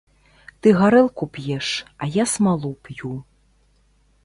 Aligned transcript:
Ты 0.61 0.67
гарэлку 0.79 1.27
п'еш, 1.35 1.67
а 2.05 2.11
я 2.21 2.27
смалу 2.33 2.73
п'ю. 2.87 3.13